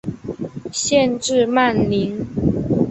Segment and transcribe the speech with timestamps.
[0.71, 2.25] 县治曼宁。